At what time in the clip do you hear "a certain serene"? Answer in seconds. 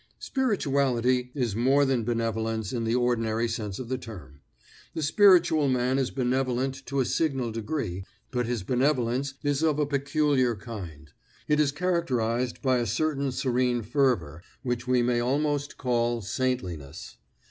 12.79-13.83